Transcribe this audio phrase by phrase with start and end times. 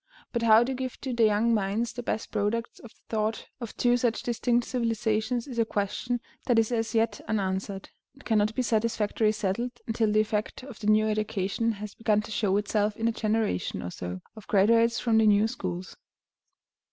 [0.33, 3.77] But how to give to the young minds the best products of the thought of
[3.77, 8.63] two such distinct civilizations is a question that is as yet unanswered, and cannot be
[8.63, 13.07] satisfactorily settled until the effect of the new education has begun to show itself in
[13.07, 15.95] a generation or so of graduates from the new schools.